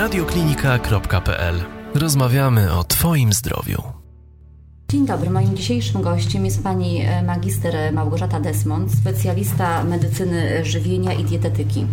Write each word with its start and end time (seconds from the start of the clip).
radioklinika.pl. 0.00 1.56
Rozmawiamy 1.94 2.72
o 2.72 2.84
Twoim 2.84 3.32
zdrowiu. 3.32 3.99
Dzień 4.90 5.06
dobry, 5.06 5.30
moim 5.30 5.56
dzisiejszym 5.56 6.02
gościem 6.02 6.44
jest 6.44 6.62
pani 6.62 7.00
e, 7.00 7.22
magister 7.22 7.92
Małgorzata 7.92 8.40
Desmond, 8.40 8.92
specjalista 8.92 9.84
medycyny 9.84 10.64
żywienia 10.64 11.12
i 11.12 11.24
dietetyki. 11.24 11.86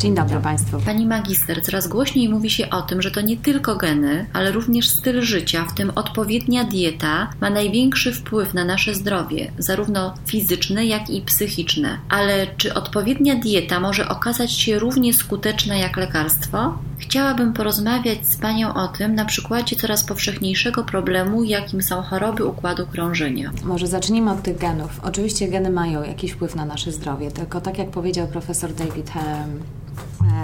Dzień 0.00 0.14
dobry 0.14 0.40
Państwu. 0.40 0.80
Pani 0.80 1.06
magister, 1.06 1.62
coraz 1.62 1.88
głośniej 1.88 2.28
mówi 2.28 2.50
się 2.50 2.70
o 2.70 2.82
tym, 2.82 3.02
że 3.02 3.10
to 3.10 3.20
nie 3.20 3.36
tylko 3.36 3.76
geny, 3.76 4.26
ale 4.32 4.52
również 4.52 4.88
styl 4.88 5.22
życia, 5.22 5.64
w 5.64 5.74
tym 5.74 5.92
odpowiednia 5.94 6.64
dieta, 6.64 7.30
ma 7.40 7.50
największy 7.50 8.12
wpływ 8.12 8.54
na 8.54 8.64
nasze 8.64 8.94
zdrowie, 8.94 9.52
zarówno 9.58 10.14
fizyczne, 10.26 10.86
jak 10.86 11.10
i 11.10 11.22
psychiczne. 11.22 11.98
Ale 12.08 12.46
czy 12.56 12.74
odpowiednia 12.74 13.34
dieta 13.34 13.80
może 13.80 14.08
okazać 14.08 14.52
się 14.52 14.78
równie 14.78 15.14
skuteczna 15.14 15.76
jak 15.76 15.96
lekarstwo? 15.96 16.78
Chciałabym 16.98 17.52
porozmawiać 17.52 18.26
z 18.26 18.36
Panią 18.36 18.74
o 18.74 18.88
tym 18.88 19.14
na 19.14 19.24
przykładzie 19.24 19.76
coraz 19.76 20.04
powszechniejszego 20.04 20.84
problemu, 20.84 21.44
jakim 21.44 21.82
są 21.82 22.02
choroby 22.02 22.39
układu 22.46 22.86
krążenia. 22.86 23.50
Może 23.64 23.86
zacznijmy 23.86 24.30
od 24.30 24.42
tych 24.42 24.58
genów. 24.58 25.00
Oczywiście 25.02 25.48
geny 25.48 25.70
mają 25.70 26.02
jakiś 26.02 26.30
wpływ 26.30 26.56
na 26.56 26.64
nasze 26.64 26.92
zdrowie, 26.92 27.30
tylko 27.30 27.60
tak 27.60 27.78
jak 27.78 27.90
powiedział 27.90 28.26
profesor 28.26 28.72
David 28.72 29.12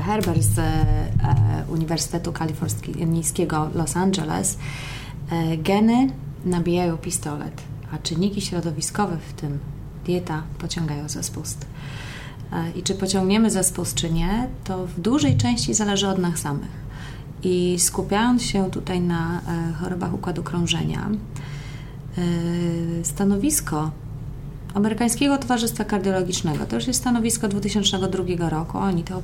Herber 0.06 0.42
z 0.42 0.58
e, 0.58 1.64
Uniwersytetu 1.68 2.32
Kalifornijskiego 2.32 3.70
Los 3.74 3.96
Angeles, 3.96 4.58
e, 5.30 5.56
geny 5.56 6.10
nabijają 6.44 6.96
pistolet, 6.96 7.62
a 7.92 7.98
czynniki 7.98 8.40
środowiskowe, 8.40 9.18
w 9.28 9.32
tym 9.32 9.58
dieta, 10.04 10.42
pociągają 10.58 11.08
za 11.08 11.22
spust. 11.22 11.66
E, 12.52 12.70
I 12.70 12.82
czy 12.82 12.94
pociągniemy 12.94 13.50
za 13.50 13.62
spust, 13.62 13.94
czy 13.94 14.10
nie, 14.10 14.48
to 14.64 14.86
w 14.86 15.00
dużej 15.00 15.36
części 15.36 15.74
zależy 15.74 16.08
od 16.08 16.18
nas 16.18 16.38
samych. 16.38 16.86
I 17.42 17.76
skupiając 17.78 18.42
się 18.42 18.70
tutaj 18.70 19.00
na 19.00 19.40
chorobach 19.80 20.14
układu 20.14 20.42
krążenia, 20.42 21.08
stanowisko 23.02 23.90
Amerykańskiego 24.76 25.38
Towarzystwa 25.38 25.84
Kardiologicznego. 25.84 26.66
To 26.66 26.76
już 26.76 26.86
jest 26.86 27.00
stanowisko 27.00 27.48
2002 27.48 28.48
roku. 28.48 28.78
Oni 28.78 29.04
to 29.04 29.22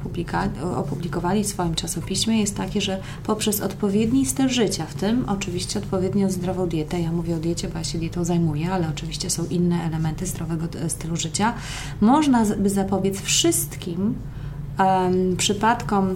opublikowali 0.77 1.45
w 1.45 1.47
swoim 1.47 1.75
czasopiśmie. 1.75 2.41
Jest 2.41 2.57
takie, 2.57 2.81
że 2.81 3.01
poprzez 3.27 3.61
odpowiedni 3.61 4.27
styl 4.27 4.49
życia, 4.49 4.87
w 4.87 4.95
tym 4.95 5.25
oczywiście 5.29 5.79
odpowiednio 5.79 6.31
zdrową 6.31 6.69
dietę, 6.69 7.01
ja 7.01 7.13
mówię 7.13 7.37
o 7.37 7.39
diecie, 7.39 7.69
bo 7.69 7.79
ja 7.79 7.85
się 7.85 7.99
dietą 7.99 8.25
zajmuję, 8.25 8.73
ale 8.73 8.89
oczywiście 8.89 9.31
są 9.31 9.47
inne 9.51 9.85
elementy 9.85 10.27
zdrowego 10.27 10.67
stylu 10.89 11.17
życia, 11.17 11.55
można 12.01 12.45
by 12.45 12.71
zapobiec 12.71 13.21
wszystkim 13.21 14.15
um, 14.79 15.37
przypadkom 15.37 16.11
e, 16.11 16.15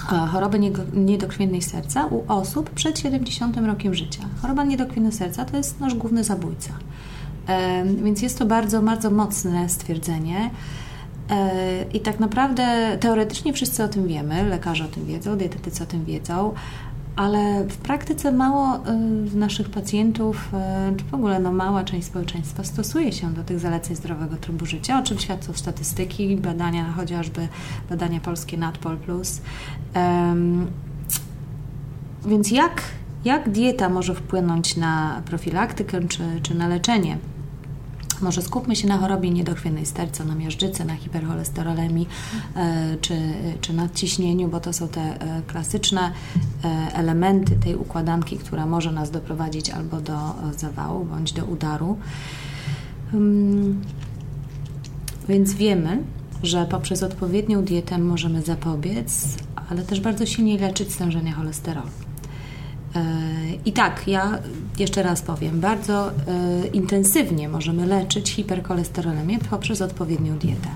choroby 0.00 0.58
niedokrwiennej 0.94 1.62
serca 1.62 2.06
u 2.06 2.24
osób 2.28 2.70
przed 2.70 2.98
70 2.98 3.56
rokiem 3.56 3.94
życia. 3.94 4.22
Choroba 4.42 4.64
niedokrwiennej 4.64 5.12
serca 5.12 5.44
to 5.44 5.56
jest 5.56 5.80
nasz 5.80 5.94
główny 5.94 6.24
zabójca. 6.24 6.72
Więc 8.02 8.22
jest 8.22 8.38
to 8.38 8.46
bardzo, 8.46 8.82
bardzo 8.82 9.10
mocne 9.10 9.68
stwierdzenie. 9.68 10.50
E, 11.30 11.84
I 11.94 12.00
tak 12.00 12.20
naprawdę 12.20 12.96
teoretycznie 13.00 13.52
wszyscy 13.52 13.84
o 13.84 13.88
tym 13.88 14.06
wiemy, 14.06 14.44
lekarze 14.44 14.84
o 14.84 14.88
tym 14.88 15.06
wiedzą, 15.06 15.36
dietetycy 15.36 15.82
o 15.82 15.86
tym 15.86 16.04
wiedzą, 16.04 16.54
ale 17.20 17.64
w 17.64 17.76
praktyce 17.76 18.32
mało 18.32 18.76
e, 18.76 18.92
naszych 19.34 19.70
pacjentów, 19.70 20.48
e, 20.54 20.92
czy 20.96 21.04
w 21.04 21.14
ogóle 21.14 21.40
no 21.40 21.52
mała 21.52 21.84
część 21.84 22.06
społeczeństwa 22.06 22.64
stosuje 22.64 23.12
się 23.12 23.34
do 23.34 23.44
tych 23.44 23.58
zaleceń 23.58 23.96
zdrowego 23.96 24.36
trybu 24.36 24.66
życia, 24.66 24.98
o 24.98 25.02
czym 25.02 25.18
świadczą 25.18 25.52
statystyki, 25.52 26.36
badania, 26.36 26.92
chociażby 26.92 27.48
badania 27.90 28.20
polskie 28.20 28.56
NatPol+. 28.56 28.96
Więc 32.26 32.50
jak, 32.50 32.82
jak 33.24 33.50
dieta 33.50 33.88
może 33.88 34.14
wpłynąć 34.14 34.76
na 34.76 35.22
profilaktykę 35.24 36.08
czy, 36.08 36.22
czy 36.42 36.54
na 36.54 36.68
leczenie 36.68 37.18
może 38.22 38.42
skupmy 38.42 38.76
się 38.76 38.88
na 38.88 38.98
chorobie 38.98 39.30
niedokrwiennej 39.30 39.86
sterca, 39.86 40.24
na 40.24 40.34
miażdżycy, 40.34 40.84
na 40.84 40.94
hipercholesterolemi 40.96 42.06
e, 42.56 42.96
czy, 43.00 43.16
czy 43.60 43.72
nadciśnieniu, 43.72 44.48
bo 44.48 44.60
to 44.60 44.72
są 44.72 44.88
te 44.88 45.00
e, 45.00 45.42
klasyczne 45.46 46.12
e, 46.64 46.68
elementy 46.94 47.56
tej 47.56 47.76
układanki, 47.76 48.38
która 48.38 48.66
może 48.66 48.92
nas 48.92 49.10
doprowadzić 49.10 49.70
albo 49.70 50.00
do 50.00 50.18
zawału, 50.58 51.04
bądź 51.04 51.32
do 51.32 51.44
udaru. 51.44 51.98
Hmm. 53.12 53.80
Więc 55.28 55.52
wiemy, 55.52 56.02
że 56.42 56.66
poprzez 56.66 57.02
odpowiednią 57.02 57.64
dietę 57.64 57.98
możemy 57.98 58.42
zapobiec, 58.42 59.36
ale 59.70 59.82
też 59.82 60.00
bardzo 60.00 60.26
silnie 60.26 60.58
leczyć 60.58 60.92
stężenie 60.92 61.32
cholesterolu. 61.32 62.09
E, 62.96 63.02
I 63.64 63.72
tak, 63.72 64.08
ja 64.08 64.38
jeszcze 64.78 65.02
raz 65.02 65.22
powiem, 65.22 65.60
bardzo 65.60 66.10
e, 66.10 66.12
intensywnie 66.72 67.48
możemy 67.48 67.86
leczyć 67.86 68.30
hipercholesterolemię 68.30 69.38
poprzez 69.38 69.82
odpowiednią 69.82 70.38
dietę. 70.38 70.68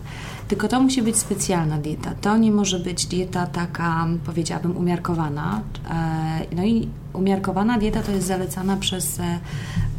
Tylko 0.49 0.69
to 0.69 0.81
musi 0.81 1.03
być 1.03 1.17
specjalna 1.17 1.79
dieta. 1.79 2.13
To 2.21 2.37
nie 2.37 2.53
może 2.53 2.79
być 2.79 3.07
dieta 3.07 3.47
taka, 3.47 4.07
powiedziałabym, 4.27 4.77
umiarkowana. 4.77 5.61
E, 5.91 6.57
no 6.57 6.65
i 6.65 6.89
umiarkowana 7.13 7.79
dieta 7.79 8.03
to 8.03 8.13
jest 8.13 8.27
zalecana 8.27 8.77
przez 8.77 9.21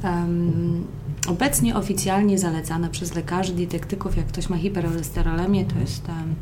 um, 0.03 0.83
obecnie 1.27 1.75
oficjalnie 1.75 2.39
zalecana 2.39 2.89
przez 2.89 3.15
lekarzy, 3.15 3.53
dietetyków. 3.53 4.17
Jak 4.17 4.25
ktoś 4.25 4.49
ma 4.49 4.57
hipercholesterolemię, 4.57 5.65
to 5.65 5.79
jest 5.79 6.07
um, 6.07 6.35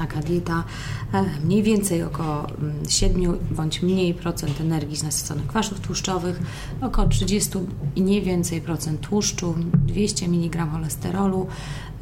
taka 0.00 0.20
dieta 0.20 0.64
e, 1.12 1.24
mniej 1.44 1.62
więcej 1.62 2.02
około 2.02 2.46
7 2.88 3.24
mm, 3.24 3.38
bądź 3.50 3.82
mniej 3.82 4.14
procent 4.14 4.60
energii 4.60 4.96
z 4.96 5.02
nasyconych 5.02 5.46
kwasów 5.46 5.80
tłuszczowych, 5.80 6.40
około 6.80 7.08
30 7.08 7.50
i 7.96 8.02
nie 8.02 8.22
więcej 8.22 8.60
procent 8.60 9.00
tłuszczu, 9.00 9.54
200 9.86 10.26
mg 10.26 10.66
cholesterolu, 10.66 11.46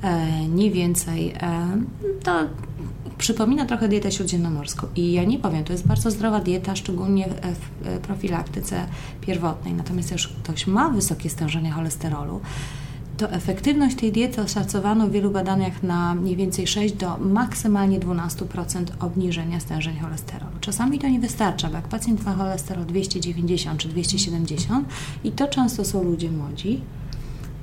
e, 0.02 0.48
nie 0.48 0.70
więcej. 0.70 1.32
E, 1.40 1.78
to 2.22 2.32
przypomina 3.18 3.66
trochę 3.66 3.88
dietę 3.88 4.12
śródziemnomorską 4.12 4.86
i 4.96 5.12
ja 5.12 5.24
nie 5.24 5.38
powiem, 5.38 5.64
to 5.64 5.72
jest 5.72 5.86
bardzo 5.86 6.10
zdrowa 6.10 6.40
dieta, 6.40 6.76
szczególnie 6.76 7.28
w 7.28 7.98
profilaktyce 7.98 8.86
pierwotnej. 9.20 9.74
Natomiast 9.74 10.12
jeśli 10.12 10.34
ktoś 10.42 10.66
ma 10.66 10.90
wysokie 10.90 11.30
stężenie 11.30 11.70
cholesterolu, 11.70 12.40
to 13.18 13.30
efektywność 13.30 13.96
tej 13.96 14.12
diety 14.12 14.42
oszacowano 14.42 15.08
w 15.08 15.10
wielu 15.10 15.30
badaniach 15.30 15.82
na 15.82 16.14
mniej 16.14 16.36
więcej 16.36 16.66
6 16.66 16.94
do 16.94 17.18
maksymalnie 17.18 18.00
12% 18.00 18.84
obniżenia 19.00 19.60
stężeń 19.60 19.98
cholesterolu. 19.98 20.52
Czasami 20.60 20.98
to 20.98 21.08
nie 21.08 21.20
wystarcza, 21.20 21.68
bo 21.68 21.74
jak 21.74 21.88
pacjent 21.88 22.24
ma 22.24 22.34
cholesterol 22.34 22.86
290 22.86 23.80
czy 23.80 23.88
270 23.88 24.88
i 25.24 25.32
to 25.32 25.48
często 25.48 25.84
są 25.84 26.02
ludzie 26.02 26.30
młodzi, 26.30 26.80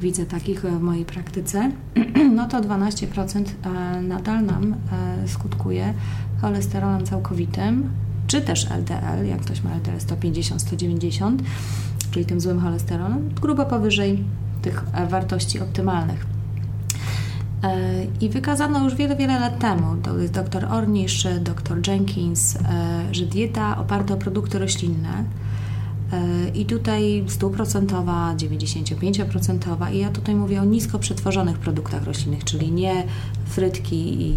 widzę 0.02 0.26
takich 0.26 0.62
w 0.62 0.82
mojej 0.82 1.06
praktyce, 1.06 1.72
no 2.36 2.48
to 2.48 2.62
12% 2.62 3.46
e, 3.64 4.02
nadal 4.02 4.46
nam 4.46 4.74
e, 4.74 5.28
skutkuje 5.28 5.94
cholesterolem 6.42 7.06
całkowitym, 7.06 7.90
czy 8.28 8.42
też 8.42 8.72
LDL, 8.72 9.26
jak 9.28 9.42
ktoś 9.42 9.64
ma 9.64 9.76
LDL 9.76 9.98
150-190, 9.98 11.38
czyli 12.12 12.26
tym 12.26 12.42
złym 12.42 12.60
cholesterolem, 12.60 13.30
grubo 13.42 13.66
powyżej 13.66 14.24
tych 14.66 14.84
e, 14.94 15.08
wartości 15.08 15.60
optymalnych. 15.60 16.26
E, 17.64 18.06
I 18.22 18.30
wykazano 18.30 18.84
już 18.84 18.96
wiele, 18.96 19.16
wiele 19.16 19.40
lat 19.40 19.60
temu, 19.60 19.96
to 20.04 20.18
jest 20.18 20.34
dr 20.34 20.66
Ornisz, 20.66 21.28
dr 21.40 21.88
Jenkins, 21.88 22.56
e, 22.56 22.60
że 23.12 23.26
dieta 23.26 23.78
oparta 23.78 24.14
o 24.14 24.18
produkty 24.18 24.60
roślinne 24.60 25.24
i 26.54 26.66
tutaj 26.66 27.24
stuprocentowa, 27.28 28.36
95% 28.36 29.94
i 29.94 29.98
ja 29.98 30.10
tutaj 30.10 30.36
mówię 30.36 30.62
o 30.62 30.66
nisko 30.66 31.00
przetworzonych 31.00 31.60
produktach 31.60 32.04
roślinnych, 32.04 32.44
czyli 32.44 32.72
nie 32.72 33.04
frytki 33.46 34.22
i 34.22 34.36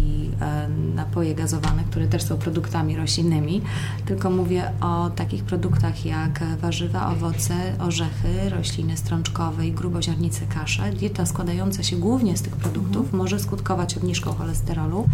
napoje 0.95 1.35
gazowane, 1.35 1.83
które 1.83 2.07
też 2.07 2.23
są 2.23 2.37
produktami 2.37 2.97
roślinnymi, 2.97 3.61
tylko 4.05 4.29
mówię 4.29 4.71
o 4.81 5.09
takich 5.09 5.43
produktach 5.43 6.05
jak 6.05 6.43
warzywa, 6.61 7.11
owoce, 7.11 7.53
orzechy, 7.79 8.49
rośliny 8.49 8.97
strączkowe 8.97 9.67
i 9.67 9.71
gruboziarnice 9.71 10.45
kasze. 10.45 10.91
Dieta 10.91 11.25
składająca 11.25 11.83
się 11.83 11.97
głównie 11.97 12.37
z 12.37 12.41
tych 12.41 12.55
produktów 12.55 13.01
mhm. 13.01 13.17
może 13.17 13.39
skutkować 13.39 13.97
obniżką 13.97 14.33
cholesterolu, 14.33 15.07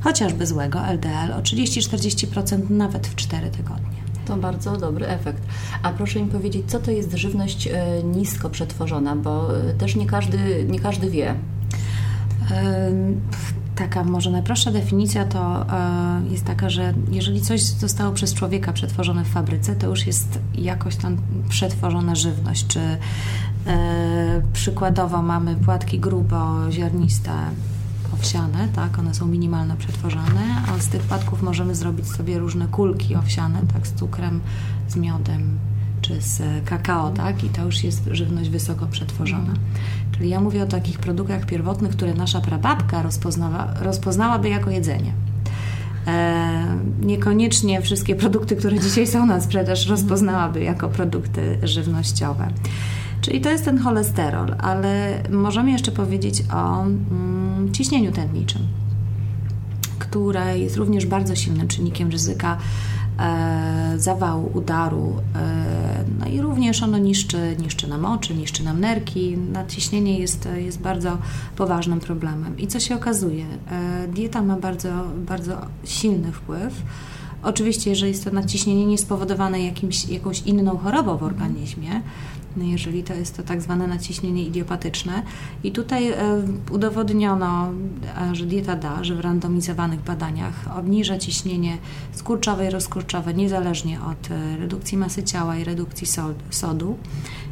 chociażby 0.00 0.46
złego 0.46 0.78
LDL 0.78 1.32
o 1.32 1.40
30-40% 1.40 2.70
nawet 2.70 3.06
w 3.06 3.14
4 3.14 3.50
tygodnie. 3.50 4.07
To 4.28 4.36
bardzo 4.36 4.76
dobry 4.76 5.06
efekt. 5.06 5.42
A 5.82 5.90
proszę 5.90 6.22
mi 6.22 6.28
powiedzieć, 6.28 6.70
co 6.70 6.80
to 6.80 6.90
jest 6.90 7.12
żywność 7.12 7.66
e, 7.66 8.02
nisko 8.02 8.50
przetworzona, 8.50 9.16
bo 9.16 9.56
e, 9.56 9.74
też 9.74 9.96
nie 9.96 10.06
każdy, 10.06 10.38
nie 10.68 10.80
każdy 10.80 11.10
wie. 11.10 11.34
Taka 13.76 14.04
może 14.04 14.30
najprostsza 14.30 14.70
definicja 14.70 15.24
to 15.24 15.66
e, 15.72 16.22
jest 16.30 16.44
taka, 16.44 16.70
że 16.70 16.94
jeżeli 17.10 17.40
coś 17.40 17.62
zostało 17.62 18.12
przez 18.12 18.34
człowieka 18.34 18.72
przetworzone 18.72 19.24
w 19.24 19.28
fabryce, 19.28 19.76
to 19.76 19.86
już 19.86 20.06
jest 20.06 20.38
jakoś 20.54 20.96
tam 20.96 21.16
przetworzona 21.48 22.14
żywność. 22.14 22.66
Czy 22.66 22.80
przykładowo 24.52 25.22
mamy 25.22 25.56
płatki 25.56 26.00
grubo, 26.00 26.70
ziarniste, 26.70 27.32
owsiane, 28.14 28.68
tak, 28.74 28.98
one 28.98 29.14
są 29.14 29.26
minimalnie 29.26 29.74
przetworzone, 29.78 30.62
a 30.68 30.80
z 30.80 30.88
tych 30.88 31.02
płatków 31.02 31.42
możemy 31.42 31.74
zrobić 31.74 32.06
sobie 32.06 32.38
różne 32.38 32.66
kulki 32.66 33.16
owsiane, 33.16 33.60
tak, 33.72 33.86
z 33.86 33.92
cukrem, 33.92 34.40
z 34.88 34.96
miodem, 34.96 35.58
czy 36.00 36.20
z 36.20 36.42
kakao, 36.64 37.10
tak, 37.10 37.44
i 37.44 37.48
to 37.48 37.64
już 37.64 37.84
jest 37.84 38.08
żywność 38.10 38.50
wysoko 38.50 38.86
przetworzona. 38.86 39.54
Czyli 40.12 40.30
ja 40.30 40.40
mówię 40.40 40.62
o 40.62 40.66
takich 40.66 40.98
produktach 40.98 41.46
pierwotnych, 41.46 41.92
które 41.92 42.14
nasza 42.14 42.40
prababka 42.40 43.02
rozpoznała, 43.02 43.74
rozpoznałaby 43.80 44.48
jako 44.48 44.70
jedzenie. 44.70 45.12
E, 46.06 46.78
niekoniecznie 47.02 47.82
wszystkie 47.82 48.14
produkty, 48.14 48.56
które 48.56 48.78
dzisiaj 48.78 49.06
są 49.06 49.26
na 49.26 49.40
sprzedaż, 49.40 49.86
rozpoznałaby 49.86 50.60
jako 50.60 50.88
produkty 50.88 51.58
żywnościowe. 51.62 52.48
Czyli 53.20 53.40
to 53.40 53.50
jest 53.50 53.64
ten 53.64 53.78
cholesterol, 53.78 54.54
ale 54.58 55.22
możemy 55.30 55.70
jeszcze 55.70 55.92
powiedzieć 55.92 56.42
o 56.52 56.82
mm, 56.82 57.47
ciśnieniu 57.72 58.12
tętniczym, 58.12 58.62
które 59.98 60.58
jest 60.58 60.76
również 60.76 61.06
bardzo 61.06 61.36
silnym 61.36 61.68
czynnikiem 61.68 62.10
ryzyka 62.10 62.58
e, 63.18 63.92
zawału, 63.96 64.50
udaru. 64.54 65.16
E, 65.34 66.04
no 66.18 66.26
i 66.26 66.40
również 66.40 66.82
ono 66.82 66.98
niszczy, 66.98 67.56
niszczy 67.60 67.88
nam 67.88 68.04
oczy, 68.04 68.34
niszczy 68.34 68.64
nam 68.64 68.80
nerki. 68.80 69.36
Nadciśnienie 69.52 70.18
jest, 70.18 70.48
jest 70.56 70.80
bardzo 70.80 71.18
poważnym 71.56 72.00
problemem. 72.00 72.58
I 72.58 72.66
co 72.66 72.80
się 72.80 72.94
okazuje? 72.94 73.44
E, 73.70 74.08
dieta 74.08 74.42
ma 74.42 74.56
bardzo, 74.56 74.88
bardzo 75.26 75.56
silny 75.84 76.32
wpływ. 76.32 76.82
Oczywiście, 77.42 77.90
jeżeli 77.90 78.12
jest 78.12 78.24
to 78.24 78.30
nadciśnienie 78.30 78.86
niespowodowane 78.86 79.60
jakimś, 79.62 80.08
jakąś 80.08 80.42
inną 80.42 80.78
chorobą 80.78 81.16
w 81.16 81.22
organizmie, 81.22 82.02
jeżeli 82.66 83.04
to 83.04 83.14
jest 83.14 83.36
to 83.36 83.42
tak 83.42 83.62
zwane 83.62 83.86
naciśnienie 83.86 84.44
idiopatyczne. 84.44 85.22
I 85.64 85.72
tutaj 85.72 86.10
e, 86.10 86.16
udowodniono, 86.70 87.72
że 88.32 88.46
dieta 88.46 88.76
da, 88.76 89.04
że 89.04 89.14
w 89.14 89.20
randomizowanych 89.20 90.00
badaniach 90.00 90.78
obniża 90.78 91.18
ciśnienie 91.18 91.78
skurczowe 92.12 92.66
i 92.66 92.70
rozkurczowe 92.70 93.34
niezależnie 93.34 94.00
od 94.00 94.30
e, 94.30 94.56
redukcji 94.56 94.98
masy 94.98 95.22
ciała 95.22 95.56
i 95.56 95.64
redukcji 95.64 96.06
sodu. 96.50 96.96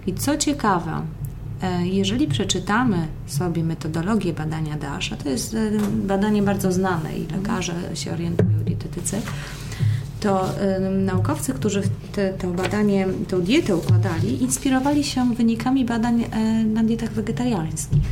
I 0.06 0.14
co 0.14 0.37
ciekawe, 0.37 1.03
e, 1.62 1.87
jeżeli 1.87 2.29
przeczytamy 2.29 3.09
sobie 3.26 3.64
metodologię 3.64 4.32
badania 4.32 4.76
DASH, 4.76 5.12
a 5.12 5.17
to 5.17 5.29
jest 5.29 5.56
badanie 5.93 6.43
bardzo 6.43 6.73
znane 6.73 7.19
i 7.19 7.26
lekarze 7.26 7.75
się 7.94 8.12
orientują, 8.12 8.50
dietetycy, 8.64 9.23
to 10.21 10.49
naukowcy, 10.91 11.53
którzy 11.53 11.83
te, 12.13 12.33
to 12.33 12.49
badanie, 12.49 13.07
tę 13.29 13.41
dietę 13.41 13.77
układali, 13.77 14.43
inspirowali 14.43 15.05
się 15.05 15.35
wynikami 15.35 15.85
badań 15.85 16.23
y, 16.23 16.65
na 16.65 16.85
dietach 16.85 17.13
wegetariańskich. 17.13 18.03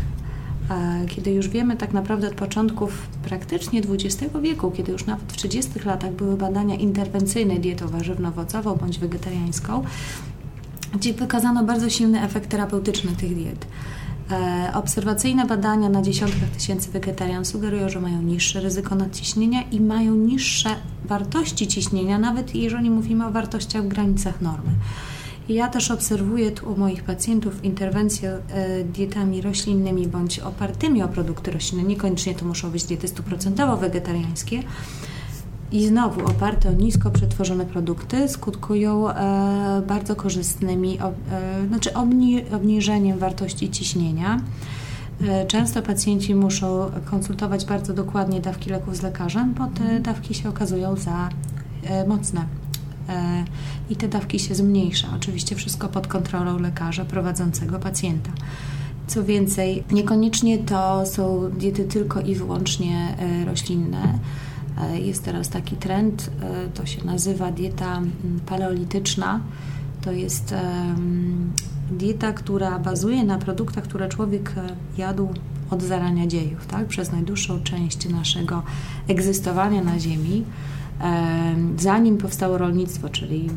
Kiedy 1.08 1.32
już 1.32 1.48
wiemy 1.48 1.76
tak 1.76 1.92
naprawdę 1.92 2.28
od 2.28 2.34
początków 2.34 3.06
praktycznie 3.24 3.80
XX 3.80 4.32
wieku, 4.42 4.70
kiedy 4.70 4.92
już 4.92 5.06
nawet 5.06 5.32
w 5.32 5.36
30 5.36 5.72
latach 5.84 6.12
były 6.12 6.36
badania 6.36 6.74
interwencyjne 6.74 7.58
dietą 7.58 7.86
warzywno-owocową 7.86 8.78
bądź 8.78 8.98
wegetariańską, 8.98 9.84
gdzie 10.94 11.12
wykazano 11.12 11.64
bardzo 11.64 11.90
silny 11.90 12.22
efekt 12.22 12.50
terapeutyczny 12.50 13.12
tych 13.12 13.34
diet. 13.34 13.66
E, 14.30 14.70
obserwacyjne 14.74 15.46
badania 15.46 15.88
na 15.88 16.02
dziesiątkach 16.02 16.48
tysięcy 16.48 16.90
wegetarian 16.90 17.44
sugerują, 17.44 17.88
że 17.88 18.00
mają 18.00 18.22
niższe 18.22 18.60
ryzyko 18.60 18.94
nadciśnienia 18.94 19.62
i 19.62 19.80
mają 19.80 20.14
niższe 20.14 20.70
wartości 21.04 21.66
ciśnienia, 21.66 22.18
nawet 22.18 22.54
jeżeli 22.54 22.90
mówimy 22.90 23.26
o 23.26 23.30
wartościach 23.30 23.84
w 23.84 23.88
granicach 23.88 24.40
normy. 24.40 24.70
Ja 25.48 25.68
też 25.68 25.90
obserwuję 25.90 26.50
tu 26.50 26.72
u 26.72 26.76
moich 26.76 27.02
pacjentów 27.02 27.64
interwencje 27.64 28.30
e, 28.30 28.84
dietami 28.84 29.42
roślinnymi 29.42 30.06
bądź 30.06 30.38
opartymi 30.38 31.02
o 31.02 31.08
produkty 31.08 31.50
roślinne. 31.50 31.88
Niekoniecznie 31.88 32.34
to 32.34 32.44
muszą 32.44 32.70
być 32.70 32.84
diety 32.84 33.08
stuprocentowo 33.08 33.76
wegetariańskie, 33.76 34.62
i 35.74 35.86
znowu 35.86 36.24
oparte 36.26 36.68
o 36.68 36.72
nisko 36.72 37.10
przetworzone 37.10 37.66
produkty 37.66 38.28
skutkują 38.28 39.10
e, 39.10 39.82
bardzo 39.86 40.16
korzystnymi, 40.16 40.98
e, 41.00 41.12
znaczy 41.68 41.94
obni, 41.94 42.50
obniżeniem 42.52 43.18
wartości 43.18 43.70
ciśnienia. 43.70 44.40
E, 45.22 45.46
często 45.46 45.82
pacjenci 45.82 46.34
muszą 46.34 46.90
konsultować 47.04 47.64
bardzo 47.64 47.94
dokładnie 47.94 48.40
dawki 48.40 48.70
leków 48.70 48.96
z 48.96 49.02
lekarzem, 49.02 49.54
bo 49.54 49.66
te 49.66 50.00
dawki 50.00 50.34
się 50.34 50.48
okazują 50.48 50.96
za 50.96 51.28
e, 51.84 52.06
mocne 52.06 52.44
e, 53.08 53.44
i 53.90 53.96
te 53.96 54.08
dawki 54.08 54.38
się 54.38 54.54
zmniejsza. 54.54 55.08
Oczywiście 55.16 55.56
wszystko 55.56 55.88
pod 55.88 56.06
kontrolą 56.06 56.58
lekarza 56.58 57.04
prowadzącego 57.04 57.78
pacjenta. 57.78 58.30
Co 59.06 59.24
więcej, 59.24 59.84
niekoniecznie 59.90 60.58
to 60.58 61.06
są 61.06 61.50
diety 61.58 61.84
tylko 61.84 62.20
i 62.20 62.34
wyłącznie 62.34 63.16
e, 63.18 63.44
roślinne. 63.44 64.18
E, 64.80 65.00
jest 65.00 65.24
teraz 65.24 65.48
taki 65.48 65.76
trend, 65.76 66.30
e, 66.40 66.68
to 66.68 66.86
się 66.86 67.04
nazywa 67.04 67.52
dieta 67.52 67.96
mm, 67.96 68.12
paleolityczna. 68.46 69.40
To 70.02 70.12
jest 70.12 70.54
dieta, 71.90 72.32
która 72.32 72.78
bazuje 72.78 73.24
na 73.24 73.38
produktach, 73.38 73.84
które 73.84 74.08
człowiek 74.08 74.52
e, 74.56 74.76
jadł 74.98 75.28
od 75.70 75.82
zarania 75.82 76.26
dziejów, 76.26 76.66
tak? 76.66 76.86
przez 76.86 77.12
najdłuższą 77.12 77.62
część 77.62 78.08
naszego 78.08 78.62
egzystowania 79.08 79.84
na 79.84 79.98
Ziemi. 79.98 80.44
Zanim 81.78 82.18
powstało 82.18 82.58
rolnictwo, 82.58 83.08
czyli 83.08 83.50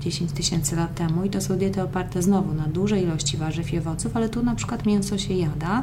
10 0.00 0.32
tysięcy 0.32 0.76
lat 0.76 0.94
temu 0.94 1.24
i 1.24 1.30
to 1.30 1.40
są 1.40 1.56
diety 1.56 1.82
oparte 1.82 2.22
znowu 2.22 2.54
na 2.54 2.66
dużej 2.66 3.02
ilości 3.02 3.36
warzyw 3.36 3.72
i 3.72 3.78
owoców, 3.78 4.16
ale 4.16 4.28
tu 4.28 4.42
na 4.42 4.54
przykład 4.54 4.86
mięso 4.86 5.18
się 5.18 5.34
jada, 5.34 5.82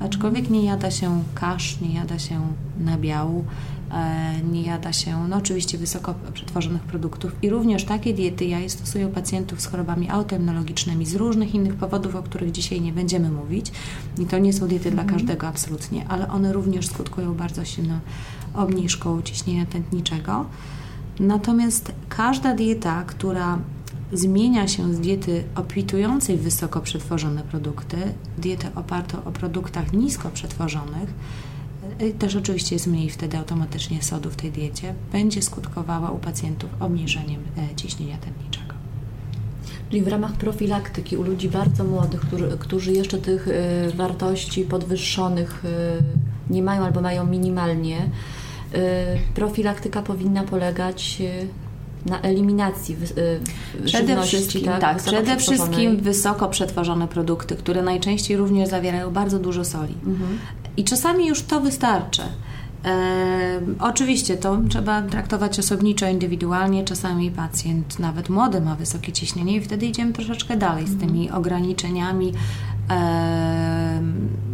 aczkolwiek 0.00 0.50
nie 0.50 0.64
jada 0.64 0.90
się 0.90 1.22
kasz, 1.34 1.80
nie 1.80 1.94
jada 1.94 2.18
się 2.18 2.40
nabiału, 2.80 3.44
nie 4.52 4.62
jada 4.62 4.92
się, 4.92 5.28
no 5.28 5.36
oczywiście 5.36 5.78
wysoko 5.78 6.14
przetworzonych 6.34 6.82
produktów 6.82 7.32
i 7.42 7.50
również 7.50 7.84
takie 7.84 8.14
diety 8.14 8.44
ja 8.44 8.58
je 8.58 8.70
stosuję 8.70 9.06
u 9.06 9.10
pacjentów 9.10 9.60
z 9.60 9.66
chorobami 9.66 10.10
autoimmunologicznymi 10.10 11.06
z 11.06 11.14
różnych 11.14 11.54
innych 11.54 11.74
powodów, 11.74 12.16
o 12.16 12.22
których 12.22 12.52
dzisiaj 12.52 12.80
nie 12.80 12.92
będziemy 12.92 13.30
mówić 13.30 13.72
i 14.18 14.26
to 14.26 14.38
nie 14.38 14.52
są 14.52 14.68
diety 14.68 14.90
dla 14.90 15.02
mhm. 15.02 15.18
każdego 15.18 15.46
absolutnie, 15.46 16.08
ale 16.08 16.28
one 16.28 16.52
również 16.52 16.86
skutkują 16.86 17.34
bardzo 17.34 17.64
silną 17.64 17.98
obniżką 18.54 19.22
ciśnienia 19.22 19.66
tętniczego. 19.66 20.44
Natomiast 21.20 21.92
każda 22.08 22.54
dieta, 22.54 23.04
która 23.06 23.58
zmienia 24.12 24.68
się 24.68 24.94
z 24.94 25.00
diety 25.00 25.44
obfitującej 25.54 26.36
w 26.36 26.42
wysoko 26.42 26.80
przetworzone 26.80 27.42
produkty, 27.42 27.96
dietę 28.38 28.70
opartą 28.74 29.24
o 29.24 29.32
produktach 29.32 29.92
nisko 29.92 30.30
przetworzonych, 30.30 31.14
też 32.18 32.36
oczywiście 32.36 32.74
jest 32.74 32.86
mniej 32.86 33.10
wtedy 33.10 33.38
automatycznie 33.38 34.02
sodu 34.02 34.30
w 34.30 34.36
tej 34.36 34.52
diecie, 34.52 34.94
będzie 35.12 35.42
skutkowała 35.42 36.10
u 36.10 36.18
pacjentów 36.18 36.70
obniżeniem 36.80 37.42
e, 37.72 37.76
ciśnienia 37.76 38.18
tętniczego. 38.18 38.74
Czyli 39.90 40.02
w 40.02 40.08
ramach 40.08 40.32
profilaktyki 40.32 41.16
u 41.16 41.22
ludzi 41.22 41.48
bardzo 41.48 41.84
młodych, 41.84 42.20
którzy, 42.20 42.58
którzy 42.58 42.92
jeszcze 42.92 43.18
tych 43.18 43.48
y, 43.48 43.92
wartości 43.94 44.62
podwyższonych 44.62 45.64
y, 45.64 46.52
nie 46.52 46.62
mają 46.62 46.84
albo 46.84 47.00
mają 47.00 47.26
minimalnie, 47.26 48.10
Y, 48.74 49.34
profilaktyka 49.34 50.02
powinna 50.02 50.44
polegać 50.44 51.18
y, 51.20 51.48
na 52.10 52.20
eliminacji 52.20 52.96
y, 53.18 53.84
przede 53.84 54.22
wszystkim, 54.22 54.64
tak, 54.64 54.80
tak 54.80 54.96
przede 54.96 55.36
wszystkim 55.36 55.96
wysoko 55.96 56.48
przetworzone 56.48 57.08
produkty, 57.08 57.56
które 57.56 57.82
najczęściej 57.82 58.36
również 58.36 58.68
zawierają 58.68 59.10
bardzo 59.10 59.38
dużo 59.38 59.64
soli. 59.64 59.94
Mhm. 60.06 60.38
I 60.78 60.84
czasami 60.84 61.26
już 61.26 61.42
to 61.42 61.60
wystarczy. 61.60 62.22
E, 62.84 63.60
oczywiście 63.80 64.36
to 64.36 64.58
trzeba 64.68 65.02
traktować 65.02 65.58
osobniczo, 65.58 66.08
indywidualnie. 66.08 66.84
Czasami 66.84 67.30
pacjent, 67.30 67.98
nawet 67.98 68.28
młody, 68.28 68.60
ma 68.60 68.74
wysokie 68.74 69.12
ciśnienie 69.12 69.56
i 69.56 69.60
wtedy 69.60 69.86
idziemy 69.86 70.12
troszeczkę 70.12 70.56
dalej 70.56 70.86
z 70.86 70.98
tymi 70.98 71.22
mhm. 71.22 71.40
ograniczeniami 71.40 72.32
e, 72.90 73.67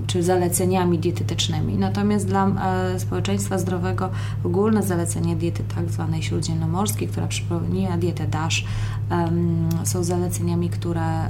czy 0.06 0.22
zaleceniami 0.22 0.98
dietetycznymi. 0.98 1.78
Natomiast 1.78 2.26
dla 2.26 2.46
e, 2.46 3.00
społeczeństwa 3.00 3.58
zdrowego 3.58 4.10
ogólne 4.44 4.82
zalecenie 4.82 5.36
diety 5.36 5.62
tak 5.74 5.90
zwanej 5.90 6.22
śródziemnomorskiej, 6.22 7.08
która 7.08 7.26
przypomina 7.26 7.98
dietę 7.98 8.26
DASH, 8.26 8.64
są 9.84 10.04
zaleceniami, 10.04 10.70
które, 10.70 11.28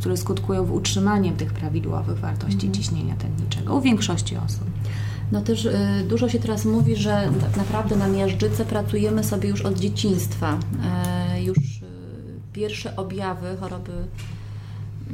które 0.00 0.16
skutkują 0.16 0.64
w 0.64 0.72
utrzymaniem 0.72 1.36
tych 1.36 1.52
prawidłowych 1.52 2.18
wartości 2.18 2.66
mm. 2.66 2.74
ciśnienia 2.74 3.16
tętniczego 3.16 3.76
u 3.76 3.80
większości 3.80 4.36
osób. 4.36 4.64
No 5.32 5.40
też 5.40 5.64
y, 5.64 5.74
dużo 6.08 6.28
się 6.28 6.38
teraz 6.38 6.64
mówi, 6.64 6.96
że 6.96 7.30
tak 7.40 7.56
naprawdę 7.56 7.96
na 7.96 8.08
miażdżyce 8.08 8.64
pracujemy 8.64 9.24
sobie 9.24 9.48
już 9.48 9.60
od 9.60 9.78
dzieciństwa. 9.78 10.58
E, 10.84 11.42
już 11.42 11.58
y, 11.58 11.82
pierwsze 12.52 12.96
objawy 12.96 13.56
choroby 13.60 13.92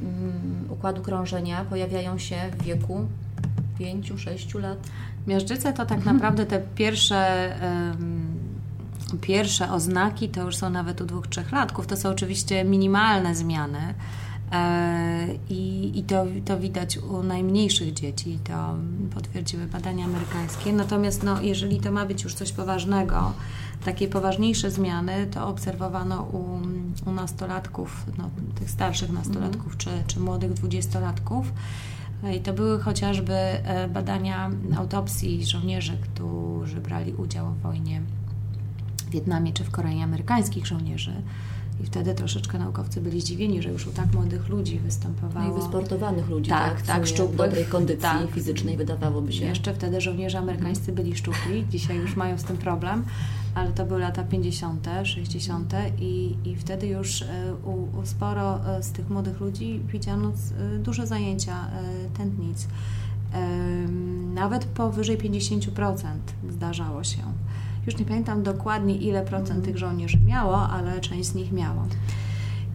mm, 0.03 0.54
układu 0.85 1.03
krążenia 1.03 1.65
pojawiają 1.65 2.19
się 2.19 2.37
w 2.59 2.63
wieku 2.63 3.07
5-6 3.81 4.61
lat. 4.61 4.79
Miażdżyce 5.27 5.73
to 5.73 5.87
tak 5.87 5.99
mhm. 5.99 6.17
naprawdę 6.17 6.47
te 6.47 6.61
pierwsze, 6.75 7.53
pierwsze 9.21 9.73
oznaki 9.73 10.29
to 10.29 10.43
już 10.43 10.57
są 10.57 10.71
nawet 10.71 11.01
u 11.01 11.05
dwóch, 11.05 11.27
trzech 11.27 11.53
latków. 11.53 11.87
To 11.87 11.97
są 11.97 12.09
oczywiście 12.09 12.65
minimalne 12.65 13.35
zmiany 13.35 13.95
E, 14.55 15.27
I, 15.51 15.93
i 15.99 16.03
to, 16.03 16.27
to 16.45 16.59
widać 16.59 16.99
u 16.99 17.23
najmniejszych 17.23 17.93
dzieci, 17.93 18.39
to 18.45 18.75
potwierdziły 19.15 19.67
badania 19.67 20.05
amerykańskie. 20.05 20.73
Natomiast 20.73 21.23
no, 21.23 21.43
jeżeli 21.43 21.81
to 21.81 21.93
ma 21.93 22.07
być 22.07 22.25
już 22.25 22.35
coś 22.35 22.53
poważnego, 22.53 23.33
takie 23.85 24.09
poważniejsze 24.09 24.71
zmiany, 24.71 25.27
to 25.27 25.49
obserwowano 25.49 26.23
u, 26.23 26.59
u 27.07 27.13
nastolatków, 27.13 28.07
no, 28.19 28.31
tych 28.55 28.71
starszych 28.71 29.13
nastolatków 29.13 29.67
mm. 29.67 29.79
czy, 29.79 29.91
czy 30.07 30.21
młodych 30.21 30.53
dwudziestolatków. 30.53 31.53
I 32.37 32.41
to 32.41 32.53
były 32.53 32.81
chociażby 32.81 33.35
e, 33.35 33.89
badania 33.89 34.51
autopsji 34.77 35.47
żołnierzy, 35.47 35.97
którzy 36.03 36.81
brali 36.81 37.15
udział 37.15 37.55
w 37.55 37.61
wojnie 37.61 38.03
w 39.07 39.11
Wietnamie 39.11 39.53
czy 39.53 39.65
w 39.65 39.71
Korei, 39.71 40.03
amerykańskich 40.03 40.67
żołnierzy. 40.67 41.13
I 41.81 41.87
wtedy 41.87 42.15
troszeczkę 42.15 42.59
naukowcy 42.59 43.01
byli 43.01 43.21
zdziwieni, 43.21 43.63
że 43.63 43.69
już 43.69 43.87
u 43.87 43.91
tak 43.91 44.15
młodych 44.15 44.49
ludzi 44.49 44.79
występowało. 44.79 45.49
No 45.49 45.53
i 45.53 45.61
wysportowanych 45.61 46.29
ludzi, 46.29 46.51
tak? 46.51 46.77
Tak, 46.77 46.83
tak 46.83 47.07
szczupłych. 47.07 47.37
dobrej 47.37 47.65
kondycji 47.65 48.03
tak. 48.03 48.31
fizycznej 48.31 48.77
wydawałoby 48.77 49.33
się. 49.33 49.45
Jeszcze 49.45 49.75
wtedy 49.75 50.01
żołnierze 50.01 50.39
amerykańscy 50.39 50.93
byli 50.93 51.17
szczupli, 51.17 51.67
dzisiaj 51.71 51.97
już 51.97 52.17
mają 52.17 52.39
z 52.39 52.45
tym 52.45 52.57
problem, 52.57 53.05
ale 53.55 53.73
to 53.73 53.87
były 53.87 54.01
lata 54.01 54.25
50., 54.25 54.87
60. 55.05 55.75
i, 55.99 56.37
i 56.45 56.57
wtedy 56.57 56.87
już 56.87 57.23
e, 57.23 57.27
u, 57.65 57.99
u 57.99 58.07
sporo 58.07 58.61
e, 58.67 58.83
z 58.83 58.93
tych 58.93 59.11
młodych 59.11 59.41
ludzi 59.41 59.81
widziano 59.93 60.29
e, 60.29 60.79
duże 60.79 61.07
zajęcia 61.07 61.67
tętnic. 62.17 62.69
Nawet 64.35 64.65
powyżej 64.65 65.19
50% 65.19 65.71
zdarzało 66.51 67.05
się. 67.05 67.23
Już 67.87 67.99
nie 67.99 68.05
pamiętam 68.05 68.43
dokładnie, 68.43 68.97
ile 68.97 69.23
procent 69.23 69.49
mhm. 69.49 69.63
tych 69.67 69.79
żołnierzy 69.79 70.19
miało, 70.27 70.69
ale 70.69 71.01
część 71.01 71.29
z 71.29 71.35
nich 71.35 71.53
miało. 71.53 71.87